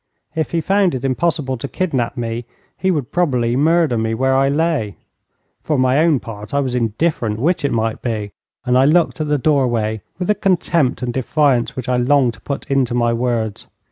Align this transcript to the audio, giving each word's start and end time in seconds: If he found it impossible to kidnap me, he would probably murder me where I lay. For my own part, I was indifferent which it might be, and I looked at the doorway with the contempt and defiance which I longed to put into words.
If 0.33 0.49
he 0.49 0.61
found 0.61 0.95
it 0.95 1.05
impossible 1.05 1.57
to 1.57 1.67
kidnap 1.67 2.17
me, 2.17 2.45
he 2.75 2.89
would 2.89 3.11
probably 3.11 3.55
murder 3.55 3.99
me 3.99 4.15
where 4.15 4.33
I 4.35 4.49
lay. 4.49 4.95
For 5.61 5.77
my 5.77 5.99
own 5.99 6.19
part, 6.19 6.55
I 6.55 6.59
was 6.59 6.73
indifferent 6.73 7.37
which 7.37 7.63
it 7.63 7.71
might 7.71 8.01
be, 8.01 8.31
and 8.65 8.79
I 8.79 8.85
looked 8.85 9.21
at 9.21 9.27
the 9.27 9.37
doorway 9.37 10.01
with 10.17 10.27
the 10.27 10.33
contempt 10.33 11.03
and 11.03 11.13
defiance 11.13 11.75
which 11.75 11.87
I 11.87 11.97
longed 11.97 12.33
to 12.33 12.41
put 12.41 12.65
into 12.71 12.95
words. 13.13 13.67